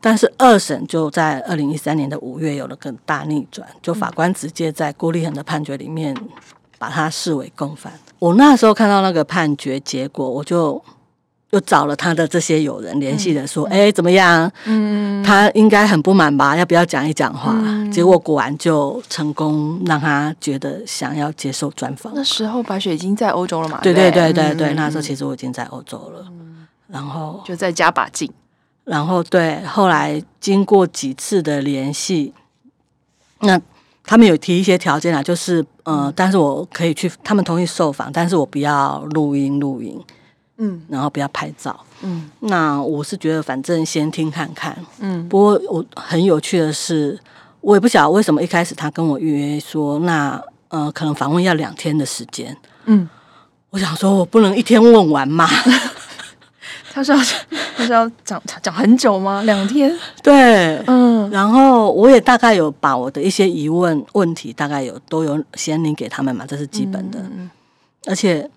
[0.02, 6.18] 但是二审就在二零一三年的五月有了更大逆转，就法官直接在郭立恒的判决里面
[6.80, 7.94] 把他视为共犯。
[8.18, 10.84] 我那时候看到那个判决结果，我就。
[11.52, 14.52] 又找了他的这些友人联系的说，哎、嗯欸，怎么样？
[14.66, 16.56] 嗯，他应该很不满吧？
[16.56, 17.54] 要不要讲一讲话？
[17.58, 22.14] 嗯、结果果然就成功让他觉得想要接受专访。
[22.16, 23.80] 那时候白雪已经在欧洲了嘛？
[23.84, 26.26] 对对对对对，嗯、那时候其实我已经在欧洲了。
[26.30, 28.32] 嗯、然后就再加把劲。
[28.86, 32.34] 然后对，后来经过几次的联系，
[33.42, 33.60] 那
[34.04, 40.02] 他们有提一些条件啊，就是呃，但是我可以去，他们同意受访，但是我不要录音录音。
[40.64, 41.76] 嗯，然后不要拍照。
[42.04, 44.78] 嗯，那我是觉得反正先听看看。
[45.00, 47.20] 嗯，不过我很有趣的是，
[47.62, 52.56] 我也不晓得为什么一开始他跟我预约说，那呃可能访问要两天的时间。
[52.86, 53.10] 嗯，
[53.72, 55.50] 我想说我不能一天问完嘛。
[56.94, 57.18] 他是要
[57.76, 59.42] 他是要讲讲很久吗？
[59.44, 59.92] 两天？
[60.22, 61.28] 对，嗯。
[61.32, 67.20] 然后我也大概有把我的一些疑问问题大概有都有先领给他们嘛，这是基本的。
[67.20, 67.50] 嗯，
[68.06, 68.48] 而且。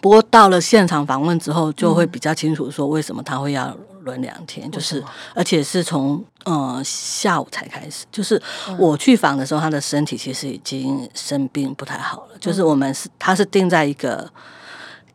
[0.00, 5.02] 不过到了现场访问之后，就会比较清楚说为什么他会要轮两天，就是
[5.34, 8.40] 而且是从呃下午才开始，就是
[8.78, 12.38] 我去访的时候，他的身体其实已经生病不太好了。
[12.40, 14.28] 就是我们是他是定在一个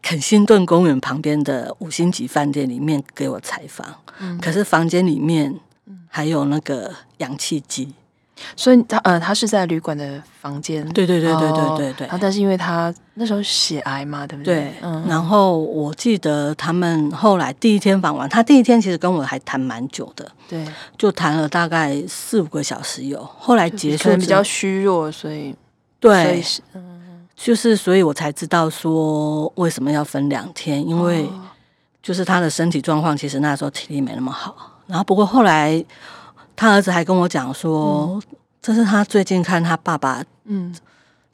[0.01, 3.85] 肯辛顿公园旁边的五星级饭店里面给我采访，
[4.41, 5.59] 可是房间里面
[6.07, 7.93] 还有那个氧气机。
[8.55, 10.87] 所以他呃，他是在旅馆的房间。
[10.89, 14.55] 对对对对对对对，然后，但是因为他那时候血癌嘛，对不对？
[14.55, 14.73] 对。
[14.81, 15.03] 嗯。
[15.07, 20.29] 然后我记得他们后来第一天访完，他第一天其实跟我还谈蛮久的。
[20.47, 20.65] 对。
[20.97, 23.23] 就谈了大概四五个小时有。
[23.37, 24.03] 后来结束。
[24.05, 25.55] 可能比较虚弱，所以。
[25.99, 26.43] 对。
[26.73, 27.25] 嗯。
[27.35, 31.29] 就是，所以我才知道说为什么要分两天，因为
[32.01, 34.55] 就是他的身体状况其实那时候体力没那么好。
[34.87, 35.83] 然后不过后来。
[36.59, 38.19] 他儿子还跟我讲说，
[38.63, 40.75] 这是他最近看他爸爸，嗯，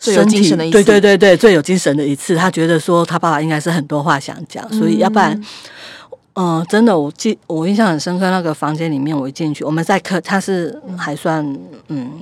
[0.04, 2.36] 最有精神的一次，对对对对，最有精神的一次。
[2.36, 5.32] 他觉得说他爸爸应该是很多话想讲，所以要不然，
[6.34, 11.44] 嗯、呃，真的，我记我印象很深刻，那个房间里面我一进去，我们在客，他是还算
[11.88, 12.22] 嗯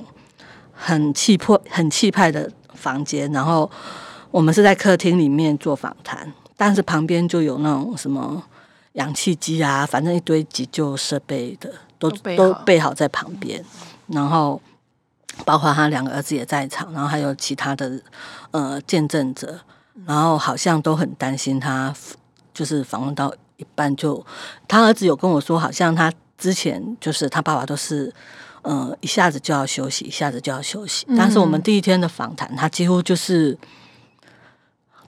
[0.73, 3.69] 很气魄、很气派的房间，然后
[4.29, 8.43] 我们是在客厅里面做访谈，但是旁边就有那种什么
[8.93, 11.71] 氧气机啊，反正一堆急救设备的。
[12.01, 13.63] 都都备好在旁边，
[14.07, 14.59] 然后
[15.45, 17.99] 包括他两个儿子也在场，然后还有其他的
[18.51, 19.59] 呃见证者，
[20.05, 21.93] 然后好像都很担心他，
[22.53, 24.23] 就是访问到一半就
[24.67, 28.13] 他儿子有跟我说，好像他之前就是他爸爸都是，
[28.61, 31.05] 呃，一下子就要休息，一下子就要休息。
[31.17, 33.57] 但是我们第一天的访谈，他几乎就是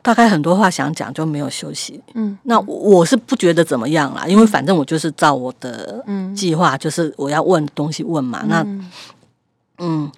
[0.02, 2.02] 大概很多话想讲就没有休息。
[2.14, 6.04] 嗯，那我是不觉得怎么样啦，因为反正我就是照我的
[6.36, 8.44] 计划，就是我要问东西问嘛。
[8.48, 8.66] 那
[9.78, 10.12] 嗯，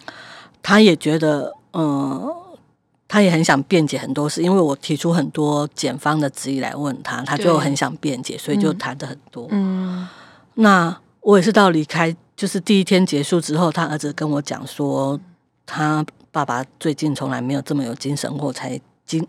[0.62, 2.42] 他也觉得，嗯、呃。
[3.08, 9.48] 他也很想辩解很多事，因为我提出很多检方的质疑来问他，他就很想辩解，所以就谈的很多。
[9.52, 10.06] 嗯，
[10.56, 15.18] 那我也是到离开，就是第一天结束之后，他儿子跟我讲说，
[15.68, 19.26] 他爸爸最近从来没有这么有精神过，才经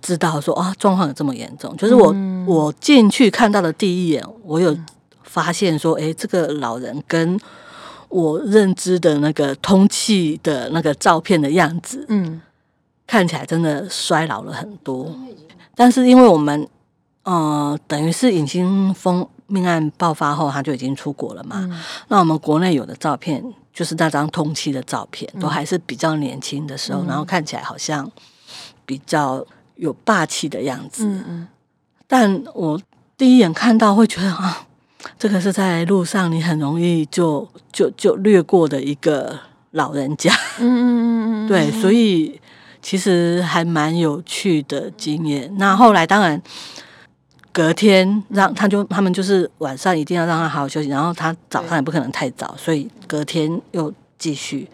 [0.00, 1.76] 知道说啊，状况有这么严重。
[1.76, 4.76] 就是我、嗯、我进去看到的第一眼，我有
[5.22, 7.38] 发现说，哎，这个老人跟
[8.08, 12.40] 我认知的那个通气的那个照片的样子，嗯。
[13.10, 15.10] 看起来真的衰老了很多，
[15.74, 16.68] 但是因为我们，
[17.22, 21.56] 呃，等于是尹新丰命案爆发后，他就已经出国了嘛。
[21.56, 23.42] 嗯、那我们国内有的照片，
[23.72, 28.06] 就是那张通气的照片，都还是比较年轻的时候，嗯、然后看起来好像
[28.84, 29.42] 比较
[29.76, 31.06] 有霸气的样子。
[31.06, 31.48] 嗯嗯。
[32.06, 32.78] 但我
[33.16, 34.66] 第一眼看到会觉得啊，
[35.18, 39.38] 这个是在路上你很容易就就就略过的一个
[39.72, 40.32] 老人家。
[40.58, 41.48] 嗯嗯嗯嗯。
[41.48, 42.40] 对，所以。
[42.80, 45.52] 其实还蛮有趣的经验。
[45.58, 46.40] 那后来当然
[47.52, 54.66] 隔天让他就他们就是晚上一定要让他好好休息，然后他早上也不可能太早，所以隔天又继续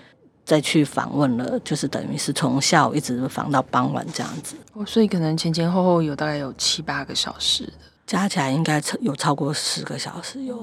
[0.44, 4.54] 再去访问了，就是等于是从下午一直访到傍晚这样子。
[4.74, 7.66] 哦，所以可能前前后后有大概有七八个小时，
[8.06, 10.56] 加起来应该超有超过十个小时有。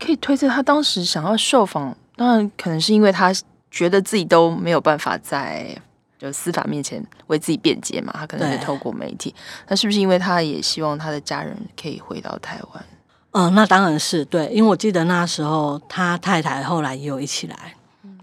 [0.00, 3.32] 可以推测他当时想要受访，当然可能是因为他
[3.70, 5.76] 觉得自己都没有办法在。
[6.18, 9.32] 就司法面前为自己辩解嘛，他可能会透过媒体。
[9.68, 12.84] 那是不是因为他也希望他的家人可以回到台湾？
[13.30, 18.18] 嗯，那当然是对，因为我记得那时候他太太后来也有一起来，嗯，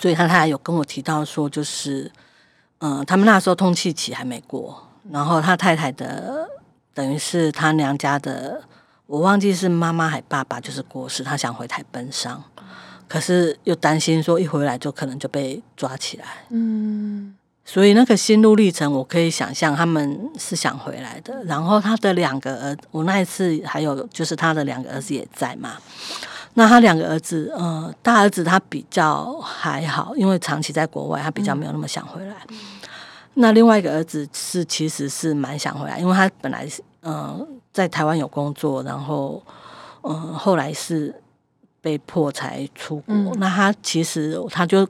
[0.00, 2.08] 所以他太太有跟我提到说，就是
[2.78, 4.80] 嗯，他们那时候通气期还没过，
[5.10, 6.48] 然后他太太的
[6.98, 8.60] 等于是他娘家的，
[9.06, 12.42] 我忘记是妈妈还爸爸就是过世，他想回台奔丧。
[13.06, 21.44] 可是又担心说一回来就可能就被抓起来，嗯，所以那个心路历程我可以想象他们是想回来的。
[21.44, 25.76] 然后他的两个儿，我那一次还有就是他的两个儿子也在嘛。
[26.54, 32.34] 那他两个儿子，呃，大儿子他比较还好，因为长期在国外，他比较没有那么想回来。
[32.48, 32.58] 嗯，
[33.38, 39.42] 那另外一个儿子是其实是蛮想回来，因为他本来是嗯，呃，在台湾有工作，然后
[40.02, 41.14] 嗯，呃，后来是。
[41.80, 44.84] 被迫才出国，嗯、那他其实他就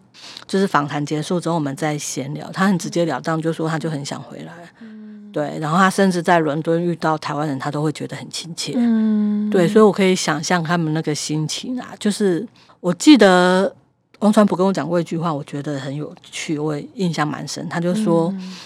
[0.47, 12.45] 就是访谈结束之后，我们在闲聊，他很直截了当就说他就很想回来，嗯、对，然后他甚至在伦敦遇到台湾人，他都会觉得很亲切，嗯、对，所以我可以想象他们那个心情啊，就是
[12.81, 13.73] 我记得
[14.21, 18.57] 王传普跟我讲过一句话，我觉得很有趣，我也印象蛮深，他就说、嗯、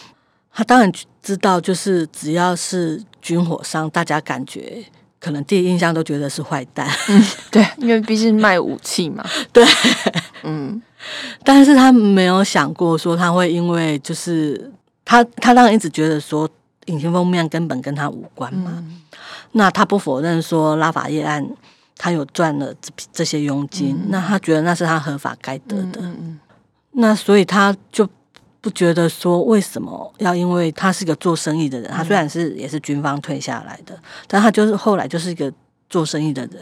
[0.53, 0.91] 他当然
[1.23, 4.85] 知道，就是只要是军火商，大家感觉。
[5.21, 9.65] 可能第一印象都觉得是坏蛋，嗯，对，因为毕竟卖武器嘛， 对，
[10.43, 10.83] 嗯，
[11.45, 14.73] 但是他没有想过说他会因为就是
[15.05, 16.51] 他，他当然一直觉得说
[16.87, 19.01] 隐形封面根本跟他无关嘛，嗯、
[19.53, 21.49] 那他不否认说拉法叶案
[22.03, 26.41] 他有赚了这这些佣金，嗯、那他觉得那是他合法该得的，嗯嗯嗯，
[26.93, 28.09] 那所以他就。
[28.63, 30.33] 不觉得说为什么要？
[30.33, 35.53] 因为他是个做生意的人，他虽然是也是军方退下来的，但他就是后来就是一个
[35.91, 36.61] 做生意的人。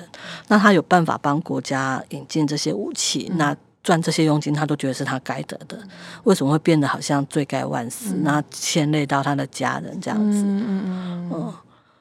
[0.48, 5.78] 那他有办法帮国家引进这些武器，那赚这些佣金，他都觉得是他该得的。
[6.24, 8.14] 为什么会变得好像罪该万死？
[8.22, 11.52] 那牵累到他的家人这样子，嗯，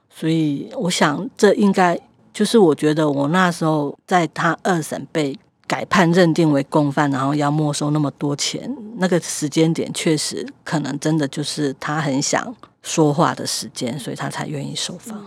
[0.10, 2.00] 所以我想这应该
[2.40, 5.38] 就是我觉得我那时候在他二审被。
[5.68, 15.24] 改判认定为共犯，然后要没收那么多钱，那个时间点确实可能真的就是他很想说话的时间，所以他才愿意受访。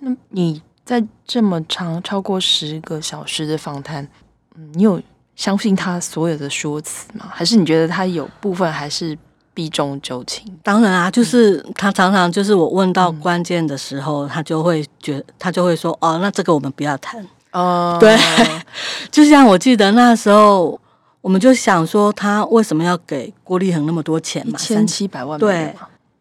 [0.00, 4.08] 那你在这么长超过十个小时的访谈，
[4.72, 5.00] 你有
[5.36, 7.28] 相信他所有的说辞吗？
[7.30, 9.16] 还是你觉得他有部分还是
[9.60, 10.50] 避重就轻？
[10.62, 17.22] 当然啊，就是他常常就是我问到关键的时候，嗯、他就会觉他就会说哦，那这个我们不要谈。
[17.52, 18.18] 哦，对，
[19.10, 20.80] 就像我记得那时候，
[21.20, 25.76] 我们就想说他为什么要给郭立恒那么多钱嘛，一千七百万，对，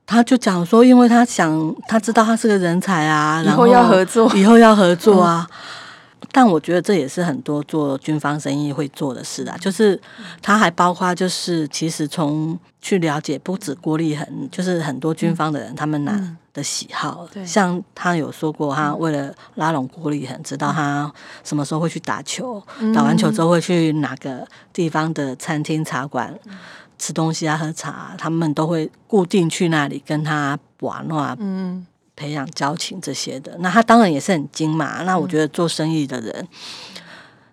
[0.06, 5.48] 他就讲说，因为他想他知道他是个人才啊，然后要合作，以后要合作啊。
[6.32, 10.00] 但我觉得这也是很多做军方生意会做的事啊，就是
[10.42, 21.12] 他还包括就是其实从去了解不止郭立恒，就是很多军方的人他们拿的喜好，对，像他有说过，他为了拉拢郭立恒，知道他
[21.44, 22.62] 什么时候会去打球，
[22.94, 26.38] 打完球之后会去哪个地方的餐厅茶馆
[26.98, 31.86] 吃东西啊、喝茶，他们都会固定去那里跟他玩啊，嗯。
[32.20, 35.04] 培养交情这些的，那他当然也是很精嘛。
[35.04, 36.48] 那我觉得做生意的人，嗯、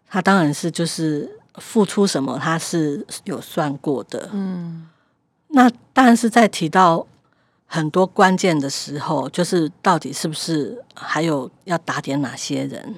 [0.08, 4.28] 他当然是就是付出什么，他是有算过的。
[4.32, 4.88] 嗯，
[5.50, 7.06] 那当然是在提到
[7.66, 12.96] 很多关键的时候，就是到底是不是还有要打点哪些人，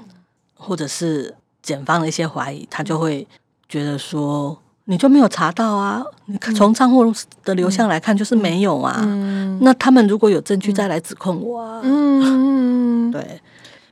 [0.55, 3.29] 或者是检方的一些怀疑，他就会
[3.69, 4.59] 觉得说。
[4.91, 6.03] 你就没有查到啊？
[6.24, 7.14] 你从账户
[7.45, 8.99] 的流向来看，就是没有啊。
[9.05, 11.80] 嗯、那他们如果有证据，再来指控我啊。
[11.84, 13.39] 嗯，对。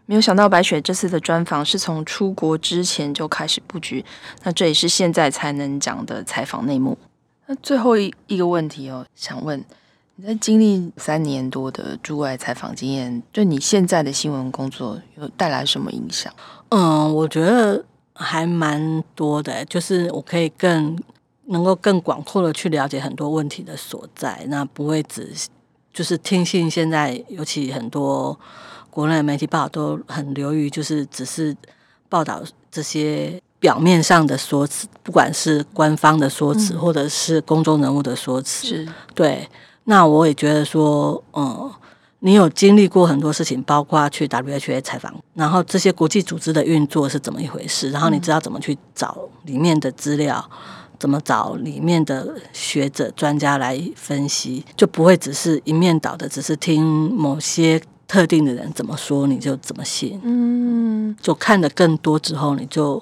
[0.06, 4.02] 没有想到白雪这次的专访是从出国之前就开始布局，
[4.44, 6.96] 那这也是现在才能讲的采访内幕。
[7.46, 9.62] 那最后一一个问题哦，想问
[10.14, 16.32] 你在经历三年多的驻外采访经验，对你现在的新闻工作有带来什么影响？
[16.70, 17.84] 嗯，我觉得。
[18.18, 20.98] 还蛮多的，就是我可以更
[21.46, 25.30] 能够更广阔的去了解很多问题的所在，那不会只
[25.92, 28.38] 就是听信现在尤其很多
[28.90, 31.56] 国内媒体报道都很流于就是只是
[32.08, 39.48] 报道这些表面上的说辞，不管是官方的说辞或者是公众人物的说辞，是对。
[39.84, 41.70] 那我也觉得说，嗯。
[42.26, 47.92] 你有经历过很多事情，包括去 WHA 采访，然后这些国际组织的运作是怎么一回事？
[47.92, 50.44] 然后你知道怎么去找里面的资料，
[50.98, 60.20] 怎么找里面的学者专家来分析，就不会只是一面倒的，只是听某些特定的人怎么说你就怎么信。
[60.24, 63.00] 嗯，就看得更多之后，你就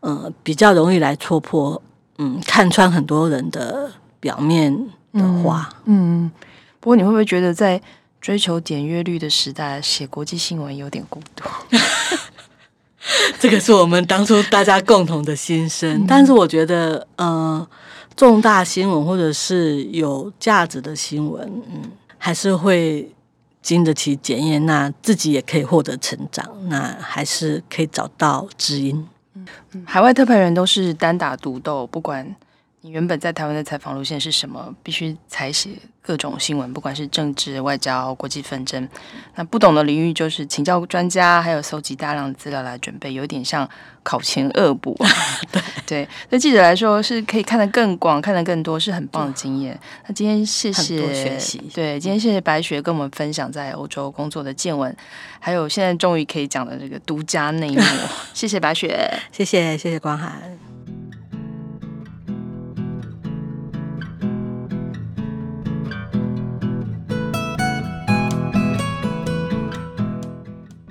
[0.00, 1.82] 呃比较容易来戳破，
[2.16, 4.74] 嗯，看穿很多人的表面
[5.12, 5.68] 的话。
[5.84, 6.30] 嗯，嗯，
[6.80, 7.78] 不过你会不会觉得在
[8.24, 11.44] 追求点阅率的时代，写国际新闻有点孤独。
[13.38, 15.98] 这个是我们当初大家共同的心声。
[15.98, 17.68] 嗯、但是我觉得，呃，
[18.16, 21.82] 重大新闻或者是有价值的新闻，嗯，
[22.16, 23.12] 还是会
[23.60, 24.64] 经得起检验。
[24.64, 29.06] 那自己也可以获得成长，那还是可以找到知音。
[29.34, 29.46] 嗯，
[29.84, 32.34] 海外特派员都是单打独斗，不管。
[32.84, 34.62] 你原本在台湾的采访路线是什么？
[34.82, 35.70] 必须采写
[36.02, 38.86] 各种新闻，不管是政治、外交、国际纷争。
[39.36, 43.66] 那不懂的领域就是请教专家，还有搜集大量的资料来准备，有点像
[44.02, 44.94] 考前恶补。
[45.50, 49.80] 对对，对记者来说是可以看得更广，看得更多，是很棒的经验。
[50.06, 54.94] 那今天谢谢学习，对，今天谢谢白雪跟我们分享在欧洲工作的见闻，
[55.40, 57.80] 还有现在终于可以讲的这个独家内幕。
[58.34, 60.38] 谢谢白雪，谢谢谢谢光涵。